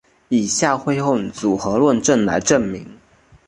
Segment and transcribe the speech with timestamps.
[0.29, 2.97] 以下会用组合论述来证明。